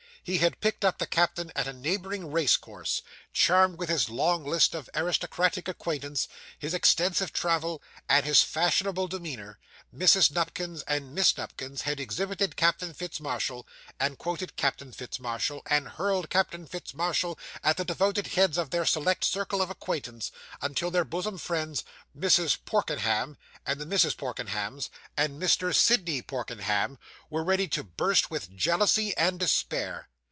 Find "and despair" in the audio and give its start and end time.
29.17-30.09